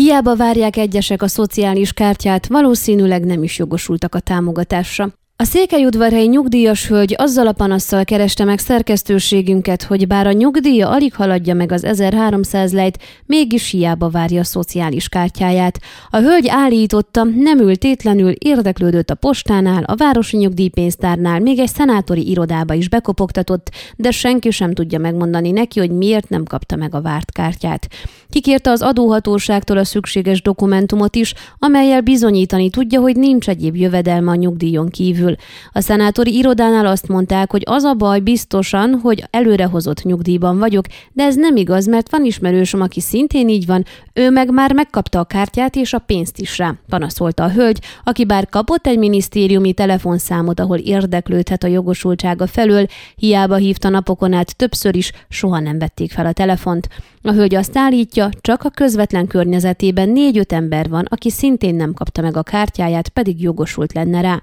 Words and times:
Hiába 0.00 0.36
várják 0.36 0.76
egyesek 0.76 1.22
a 1.22 1.28
szociális 1.28 1.92
kártyát, 1.92 2.46
valószínűleg 2.46 3.24
nem 3.24 3.42
is 3.42 3.58
jogosultak 3.58 4.14
a 4.14 4.20
támogatásra. 4.20 5.19
A 5.40 5.44
székelyudvarhelyi 5.44 6.26
nyugdíjas 6.26 6.88
hölgy 6.88 7.14
azzal 7.18 7.46
a 7.46 7.52
panasszal 7.52 8.04
kereste 8.04 8.44
meg 8.44 8.58
szerkesztőségünket, 8.58 9.82
hogy 9.82 10.06
bár 10.06 10.26
a 10.26 10.32
nyugdíja 10.32 10.88
alig 10.88 11.14
haladja 11.14 11.54
meg 11.54 11.72
az 11.72 11.84
1300 11.84 12.72
lejt, 12.72 12.98
mégis 13.26 13.70
hiába 13.70 14.08
várja 14.08 14.40
a 14.40 14.44
szociális 14.44 15.08
kártyáját. 15.08 15.78
A 16.10 16.18
hölgy 16.18 16.48
állította, 16.48 17.24
nem 17.24 17.58
ültétlenül 17.58 18.30
érdeklődött 18.30 19.10
a 19.10 19.14
postánál, 19.14 19.82
a 19.82 19.96
városi 19.96 20.36
nyugdíjpénztárnál, 20.36 21.40
még 21.40 21.58
egy 21.58 21.68
szenátori 21.68 22.30
irodába 22.30 22.74
is 22.74 22.88
bekopogtatott, 22.88 23.70
de 23.96 24.10
senki 24.10 24.50
sem 24.50 24.72
tudja 24.72 24.98
megmondani 24.98 25.50
neki, 25.50 25.78
hogy 25.78 25.90
miért 25.90 26.28
nem 26.28 26.44
kapta 26.44 26.76
meg 26.76 26.94
a 26.94 27.00
várt 27.00 27.32
kártyát. 27.32 27.88
Kikérte 28.28 28.70
az 28.70 28.82
adóhatóságtól 28.82 29.76
a 29.78 29.84
szükséges 29.84 30.42
dokumentumot 30.42 31.16
is, 31.16 31.34
amelyel 31.58 32.00
bizonyítani 32.00 32.70
tudja, 32.70 33.00
hogy 33.00 33.16
nincs 33.16 33.48
egyéb 33.48 33.76
jövedelme 33.76 34.30
a 34.30 34.34
nyugdíjon 34.34 34.88
kívül 34.88 35.29
kerül. 35.30 35.36
A 35.72 35.80
szenátori 35.80 36.36
irodánál 36.36 36.86
azt 36.86 37.08
mondták, 37.08 37.50
hogy 37.50 37.62
az 37.64 37.82
a 37.82 37.94
baj 37.94 38.20
biztosan, 38.20 38.98
hogy 39.02 39.24
előrehozott 39.30 40.02
nyugdíjban 40.02 40.58
vagyok, 40.58 40.84
de 41.12 41.24
ez 41.24 41.34
nem 41.34 41.56
igaz, 41.56 41.86
mert 41.86 42.10
van 42.10 42.24
ismerősöm, 42.24 42.80
aki 42.80 43.00
szintén 43.00 43.48
így 43.48 43.66
van, 43.66 43.84
ő 44.12 44.30
meg 44.30 44.50
már 44.50 44.72
megkapta 44.72 45.18
a 45.18 45.24
kártyát 45.24 45.76
és 45.76 45.92
a 45.92 45.98
pénzt 45.98 46.38
is 46.38 46.58
rá, 46.58 46.74
panaszolta 46.88 47.44
a 47.44 47.50
hölgy, 47.50 47.80
aki 48.04 48.24
bár 48.24 48.48
kapott 48.48 48.86
egy 48.86 48.98
minisztériumi 48.98 49.72
telefonszámot, 49.72 50.60
ahol 50.60 50.78
érdeklődhet 50.78 51.64
a 51.64 51.66
jogosultsága 51.66 52.46
felől, 52.46 52.86
hiába 53.16 53.56
hívta 53.56 53.88
napokon 53.88 54.32
át 54.32 54.56
többször 54.56 54.96
is, 54.96 55.12
soha 55.28 55.60
nem 55.60 55.78
vették 55.78 56.12
fel 56.12 56.26
a 56.26 56.32
telefont. 56.32 56.88
A 57.22 57.32
hölgy 57.32 57.54
azt 57.54 57.76
állítja, 57.76 58.28
csak 58.40 58.64
a 58.64 58.70
közvetlen 58.70 59.26
környezetében 59.26 60.08
négy-öt 60.08 60.52
ember 60.52 60.88
van, 60.88 61.04
aki 61.08 61.30
szintén 61.30 61.74
nem 61.74 61.92
kapta 61.92 62.22
meg 62.22 62.36
a 62.36 62.42
kártyáját, 62.42 63.08
pedig 63.08 63.42
jogosult 63.42 63.92
lenne 63.92 64.20
rá. 64.20 64.40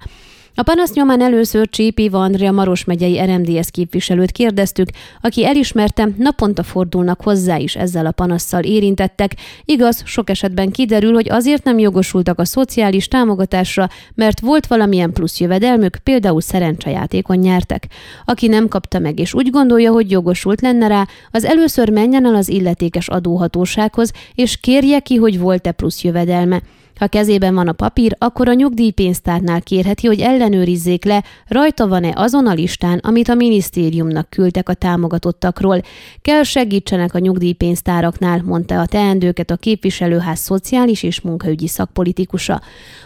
A 0.58 0.62
panasz 0.62 0.92
nyomán 0.92 1.20
először 1.20 1.68
Csípi 1.68 2.08
Andrea 2.12 2.52
Maros 2.52 2.84
megyei 2.84 3.20
RMDS 3.24 3.70
képviselőt 3.70 4.30
kérdeztük, 4.30 4.88
aki 5.20 5.46
elismerte, 5.46 6.08
naponta 6.16 6.62
fordulnak 6.62 7.22
hozzá 7.22 7.56
is 7.56 7.76
ezzel 7.76 8.06
a 8.06 8.10
panasszal 8.10 8.62
érintettek. 8.62 9.36
Igaz, 9.64 10.02
sok 10.04 10.30
esetben 10.30 10.70
kiderül, 10.70 11.12
hogy 11.12 11.30
azért 11.30 11.64
nem 11.64 11.78
jogosultak 11.78 12.38
a 12.38 12.44
szociális 12.44 13.08
támogatásra, 13.08 13.88
mert 14.14 14.40
volt 14.40 14.66
valamilyen 14.66 15.12
plusz 15.12 15.40
jövedelmük, 15.40 15.96
például 15.96 16.40
szerencsejátékon 16.40 17.36
nyertek. 17.36 17.86
Aki 18.24 18.46
nem 18.46 18.68
kapta 18.68 18.98
meg 18.98 19.18
és 19.18 19.34
úgy 19.34 19.50
gondolja, 19.50 19.92
hogy 19.92 20.10
jogosult 20.10 20.60
lenne 20.60 20.86
rá, 20.86 21.06
az 21.30 21.44
először 21.44 21.90
menjen 21.90 22.26
el 22.26 22.34
az 22.34 22.48
illetékes 22.48 23.08
adóhatósághoz, 23.08 24.12
és 24.34 24.56
kérje 24.56 25.00
ki, 25.00 25.16
hogy 25.16 25.38
volt-e 25.38 25.72
plusz 25.72 26.02
jövedelme. 26.02 26.62
Ha 26.98 27.06
kezében 27.06 27.54
van 27.54 27.68
a 27.68 27.72
papír, 27.72 28.16
akkor 28.18 28.48
a 28.48 28.52
nyugdíjpénztárnál 28.52 29.62
kérheti, 29.62 30.06
hogy 30.06 30.20
ellenőrizzék 30.20 31.04
le, 31.04 31.24
rajta 31.46 31.88
van-e 31.88 32.12
azon 32.16 32.46
a 32.46 32.52
listán, 32.52 32.98
amit 32.98 33.28
a 33.28 33.34
minisztériumnak 33.34 34.30
küldtek 34.30 34.68
a 34.68 34.74
támogatottakról. 34.74 35.80
Kell 36.22 36.42
segítsenek 36.42 37.14
a 37.14 37.18
nyugdíjpénztáraknál, 37.18 38.42
mondta 38.44 38.80
a 38.80 38.86
teendőket 38.86 39.50
a 39.50 39.56
képviselőház 39.56 40.38
szociális 40.38 41.02
és 41.02 41.20
munkaügyi 41.20 41.68
szakpolitikusa. 41.68 42.60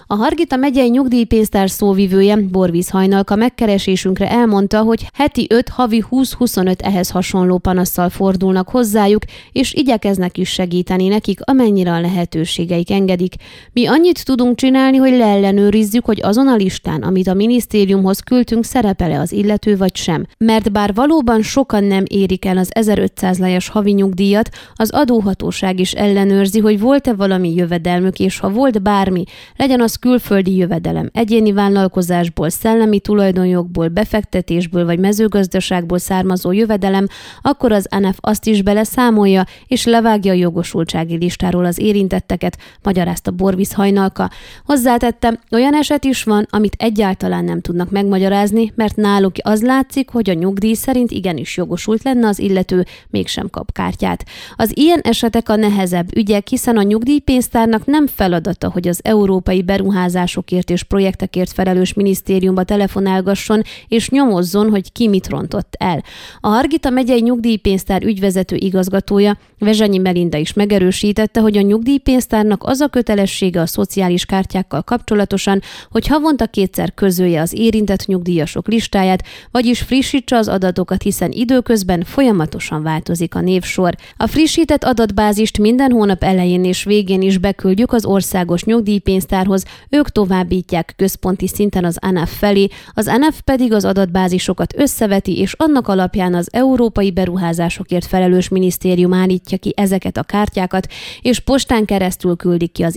A 0.06 0.14
Hargita 0.14 0.56
megyei 0.56 0.88
nyugdíjpénztár 0.88 1.70
szóvivője, 1.70 2.36
Borvíz 2.36 2.88
Hajnalka 2.88 3.36
megkeresésünkre 3.36 4.30
elmondta, 4.30 4.82
hogy 4.82 5.06
heti 5.12 5.46
5 5.50 5.68
havi 5.68 6.04
20-25 6.10 6.82
ehhez 6.82 7.10
hasonló 7.10 7.58
panasszal 7.58 8.08
fordulnak 8.08 8.68
hozzájuk, 8.68 9.22
és 9.52 9.74
igyekeznek 9.74 10.38
is 10.38 10.48
segíteni 10.48 11.08
nekik, 11.08 11.40
amennyire 11.42 11.92
a 11.92 12.00
lehetőségeik 12.00 12.90
engedik. 12.90 13.34
Mi 13.72 13.81
annyit 13.86 14.24
tudunk 14.24 14.56
csinálni, 14.56 14.96
hogy 14.96 15.16
leellenőrizzük, 15.16 16.04
hogy 16.04 16.20
azon 16.22 16.48
a 16.48 16.56
listán, 16.56 17.02
amit 17.02 17.28
a 17.28 17.34
minisztériumhoz 17.34 18.20
küldtünk, 18.20 18.64
szerepele 18.64 19.20
az 19.20 19.32
illető 19.32 19.76
vagy 19.76 19.96
sem. 19.96 20.26
Mert 20.38 20.72
bár 20.72 20.94
valóban 20.94 21.42
sokan 21.42 21.84
nem 21.84 22.04
érik 22.06 22.44
el 22.44 22.56
az 22.56 22.70
1500 22.72 23.38
lejes 23.38 23.68
havi 23.68 23.92
nyugdíjat, 23.92 24.50
az 24.74 24.90
adóhatóság 24.90 25.80
is 25.80 25.92
ellenőrzi, 25.92 26.58
hogy 26.58 26.80
volt-e 26.80 27.14
valami 27.14 27.54
jövedelmük, 27.54 28.18
és 28.18 28.38
ha 28.38 28.50
volt 28.50 28.82
bármi, 28.82 29.24
legyen 29.56 29.80
az 29.80 29.96
külföldi 29.96 30.56
jövedelem, 30.56 31.10
egyéni 31.12 31.52
vállalkozásból, 31.52 32.48
szellemi 32.48 33.00
tulajdonjogból, 33.00 33.88
befektetésből 33.88 34.84
vagy 34.84 34.98
mezőgazdaságból 34.98 35.98
származó 35.98 36.52
jövedelem, 36.52 37.06
akkor 37.42 37.72
az 37.72 37.88
NF 38.00 38.18
azt 38.20 38.46
is 38.46 38.62
beleszámolja, 38.62 39.44
és 39.66 39.84
levágja 39.84 40.32
a 40.32 40.36
jogosultsági 40.36 41.16
listáról 41.16 41.64
az 41.64 41.78
érintetteket, 41.78 42.58
magyarázta 42.82 43.30
Borvisz 43.72 43.92
hajnalka. 43.92 44.30
Hozzátette, 44.64 45.40
olyan 45.50 45.74
eset 45.74 46.04
is 46.04 46.22
van, 46.22 46.46
amit 46.50 46.74
egyáltalán 46.78 47.44
nem 47.44 47.60
tudnak 47.60 47.90
megmagyarázni, 47.90 48.72
mert 48.74 48.96
náluk 48.96 49.34
az 49.42 49.62
látszik, 49.62 50.08
hogy 50.08 50.30
a 50.30 50.32
nyugdíj 50.32 50.74
szerint 50.74 51.10
igenis 51.10 51.56
jogosult 51.56 52.02
lenne 52.02 52.28
az 52.28 52.38
illető, 52.38 52.84
mégsem 53.10 53.50
kap 53.50 53.72
kártyát. 53.72 54.24
Az 54.56 54.72
ilyen 54.74 55.00
esetek 55.00 55.48
a 55.48 55.56
nehezebb 55.56 56.16
ügyek, 56.16 56.48
hiszen 56.48 56.76
a 56.76 56.82
nyugdíjpénztárnak 56.82 57.86
nem 57.86 58.06
feladata, 58.06 58.70
hogy 58.70 58.88
az 58.88 59.00
európai 59.02 59.62
beruházások 59.62 60.44
beruházásokért 60.44 60.70
és 60.70 60.82
projektekért 60.82 61.52
felelős 61.52 61.92
minisztériumba 61.94 62.64
telefonálgasson 62.64 63.62
és 63.88 64.10
nyomozzon, 64.10 64.70
hogy 64.70 64.92
ki 64.92 65.08
mit 65.08 65.28
rontott 65.28 65.74
el. 65.78 66.02
A 66.40 66.48
Hargita 66.48 66.90
megyei 66.90 67.20
nyugdíjpénztár 67.20 68.02
ügyvezető 68.04 68.56
igazgatója 68.56 69.38
Vezsenyi 69.58 69.98
Melinda 69.98 70.38
is 70.38 70.52
megerősítette, 70.52 71.40
hogy 71.40 71.56
a 71.56 71.60
nyugdíjpénztárnak 71.60 72.62
az 72.64 72.80
a 72.80 72.88
kötelessége 72.88 73.60
a 73.62 73.66
szociális 73.66 74.24
kártyákkal 74.24 74.82
kapcsolatosan, 74.82 75.62
hogy 75.90 76.06
havonta 76.06 76.46
kétszer 76.46 76.94
közölje 76.94 77.40
az 77.40 77.52
érintett 77.52 78.06
nyugdíjasok 78.06 78.68
listáját, 78.68 79.24
vagyis 79.50 79.80
frissítse 79.80 80.36
az 80.36 80.48
adatokat, 80.48 81.02
hiszen 81.02 81.30
időközben 81.32 82.04
folyamatosan 82.04 82.82
változik 82.82 83.34
a 83.34 83.40
névsor. 83.40 83.94
A 84.16 84.26
frissített 84.26 84.84
adatbázist 84.84 85.58
minden 85.58 85.90
hónap 85.90 86.22
elején 86.22 86.64
és 86.64 86.84
végén 86.84 87.22
is 87.22 87.38
beküldjük 87.38 87.92
az 87.92 88.04
országos 88.04 88.64
nyugdíjpénztárhoz, 88.64 89.64
ők 89.88 90.08
továbbítják 90.08 90.92
központi 90.96 91.48
szinten 91.48 91.84
az 91.84 91.98
ANF 92.00 92.38
felé, 92.38 92.68
az 92.94 93.08
ANF 93.08 93.40
pedig 93.44 93.72
az 93.72 93.84
adatbázisokat 93.84 94.74
összeveti, 94.76 95.38
és 95.38 95.52
annak 95.52 95.88
alapján 95.88 96.34
az 96.34 96.48
Európai 96.52 97.10
Beruházásokért 97.12 98.06
felelős 98.06 98.48
minisztérium 98.48 99.12
állítja 99.12 99.58
ki 99.58 99.72
ezeket 99.76 100.16
a 100.16 100.22
kártyákat, 100.22 100.86
és 101.20 101.40
postán 101.40 101.84
keresztül 101.84 102.36
küldik 102.36 102.72
ki 102.72 102.82
az 102.82 102.96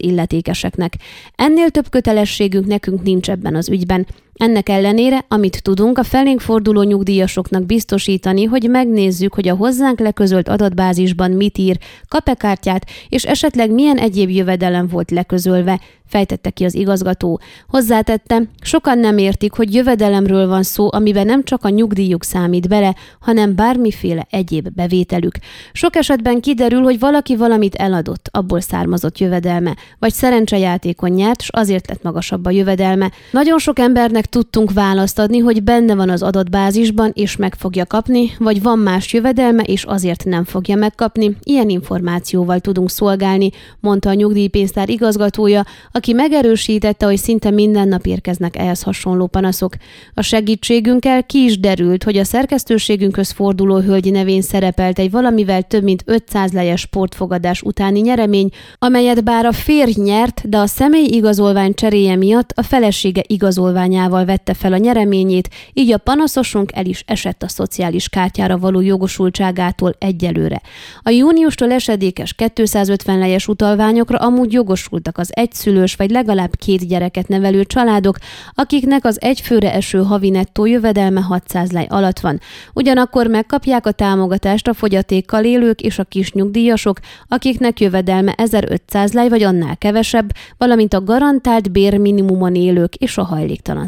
illetékeseknek. 0.55 0.93
Ennél 1.35 1.69
több 1.69 1.89
kötelességünk 1.89 2.65
nekünk 2.65 3.03
nincs 3.03 3.29
ebben 3.29 3.55
az 3.55 3.69
ügyben. 3.69 4.07
Ennek 4.35 4.69
ellenére, 4.69 5.25
amit 5.27 5.63
tudunk, 5.63 5.97
a 5.97 6.03
felénk 6.03 6.39
forduló 6.39 6.81
nyugdíjasoknak 6.81 7.65
biztosítani, 7.65 8.43
hogy 8.43 8.69
megnézzük, 8.69 9.33
hogy 9.33 9.47
a 9.47 9.55
hozzánk 9.55 9.99
leközölt 9.99 10.49
adatbázisban 10.49 11.31
mit 11.31 11.57
ír, 11.57 11.77
kap-e 12.07 12.33
kártyát, 12.33 12.85
és 13.09 13.23
esetleg 13.23 13.71
milyen 13.71 13.97
egyéb 13.97 14.29
jövedelem 14.29 14.87
volt 14.87 15.11
leközölve, 15.11 15.79
fejtette 16.07 16.49
ki 16.49 16.65
az 16.65 16.75
igazgató. 16.75 17.39
Hozzátette, 17.67 18.41
sokan 18.61 18.97
nem 18.97 19.17
értik, 19.17 19.53
hogy 19.53 19.73
jövedelemről 19.73 20.47
van 20.47 20.63
szó, 20.63 20.89
amiben 20.91 21.25
nem 21.25 21.43
csak 21.43 21.63
a 21.63 21.69
nyugdíjuk 21.69 22.23
számít 22.23 22.67
bele, 22.67 22.95
hanem 23.19 23.55
bármiféle 23.55 24.27
egyéb 24.29 24.69
bevételük. 24.69 25.35
Sok 25.71 25.95
esetben 25.95 26.41
kiderül, 26.41 26.81
hogy 26.81 26.99
valaki 26.99 27.35
valamit 27.35 27.75
eladott, 27.75 28.29
abból 28.31 28.61
származott 28.61 29.19
jövedelme, 29.19 29.75
vagy 29.99 30.13
szerencsejátékon 30.13 31.09
nyert, 31.09 31.41
s 31.41 31.49
azért 31.51 31.87
lett 31.87 32.03
magasabb 32.03 32.45
a 32.45 32.49
jövedelme. 32.49 33.11
Nagyon 33.31 33.59
sok 33.59 33.79
embernek 33.79 34.24
meg 34.25 34.33
tudtunk 34.43 34.73
választ 34.73 35.19
adni, 35.19 35.37
hogy 35.37 35.63
benne 35.63 35.95
van 35.95 36.09
az 36.09 36.21
adatbázisban, 36.21 37.11
és 37.13 37.35
meg 37.35 37.55
fogja 37.55 37.85
kapni, 37.85 38.31
vagy 38.39 38.61
van 38.61 38.79
más 38.79 39.13
jövedelme, 39.13 39.63
és 39.63 39.83
azért 39.83 40.23
nem 40.23 40.43
fogja 40.43 40.75
megkapni. 40.75 41.37
Ilyen 41.43 41.69
információval 41.69 42.59
tudunk 42.59 42.89
szolgálni, 42.89 43.49
mondta 43.79 44.09
a 44.09 44.13
nyugdíjpénztár 44.13 44.89
igazgatója, 44.89 45.65
aki 45.91 46.13
megerősítette, 46.13 47.05
hogy 47.05 47.17
szinte 47.17 47.49
minden 47.49 47.87
nap 47.87 48.05
érkeznek 48.05 48.57
ehhez 48.57 48.81
hasonló 48.81 49.27
panaszok. 49.27 49.73
A 50.13 50.21
segítségünkkel 50.21 51.23
ki 51.23 51.43
is 51.43 51.59
derült, 51.59 52.03
hogy 52.03 52.17
a 52.17 52.23
szerkesztőségünkhöz 52.23 53.31
forduló 53.31 53.77
hölgy 53.79 54.11
nevén 54.11 54.41
szerepelt 54.41 54.99
egy 54.99 55.11
valamivel 55.11 55.61
több 55.61 55.83
mint 55.83 56.03
500 56.05 56.51
lejes 56.51 56.79
sportfogadás 56.79 57.61
utáni 57.61 57.99
nyeremény, 57.99 58.49
amelyet 58.79 59.23
bár 59.23 59.45
a 59.45 59.51
férj 59.51 60.01
nyert, 60.01 60.49
de 60.49 60.57
a 60.57 60.65
személy 60.65 61.05
igazolvány 61.05 61.73
cseréje 61.73 62.15
miatt 62.15 62.51
a 62.55 62.61
felesége 62.61 63.23
igazolványával 63.27 64.13
kártyával 64.15 64.25
vette 64.25 64.53
fel 64.53 64.73
a 64.73 64.77
nyereményét, 64.77 65.49
így 65.73 65.91
a 65.91 65.97
panaszosunk 65.97 66.71
el 66.73 66.85
is 66.85 67.03
esett 67.07 67.43
a 67.43 67.47
szociális 67.47 68.09
kártyára 68.09 68.57
való 68.57 68.81
jogosultságától 68.81 69.95
egyelőre. 69.99 70.61
A 71.03 71.09
júniustól 71.09 71.71
esedékes 71.71 72.33
250 72.33 73.19
lejes 73.19 73.47
utalványokra 73.47 74.17
amúgy 74.17 74.53
jogosultak 74.53 75.17
az 75.17 75.29
egyszülős 75.33 75.95
vagy 75.95 76.09
legalább 76.09 76.55
két 76.55 76.87
gyereket 76.87 77.27
nevelő 77.27 77.63
családok, 77.63 78.17
akiknek 78.53 79.05
az 79.05 79.21
egyfőre 79.21 79.73
eső 79.73 80.03
havi 80.03 80.29
nettó 80.29 80.65
jövedelme 80.65 81.21
600 81.21 81.71
lej 81.71 81.87
alatt 81.89 82.19
van. 82.19 82.39
Ugyanakkor 82.73 83.27
megkapják 83.27 83.85
a 83.85 83.91
támogatást 83.91 84.67
a 84.67 84.73
fogyatékkal 84.73 85.43
élők 85.43 85.81
és 85.81 85.99
a 85.99 86.03
kis 86.03 86.31
nyugdíjasok, 86.31 86.99
akiknek 87.27 87.79
jövedelme 87.79 88.33
1500 88.37 89.13
lej 89.13 89.29
vagy 89.29 89.43
annál 89.43 89.77
kevesebb, 89.77 90.31
valamint 90.57 90.93
a 90.93 91.03
garantált 91.03 91.71
bérminimumon 91.71 92.55
élők 92.55 92.95
és 92.95 93.17
a 93.17 93.23
hajléktalan 93.23 93.87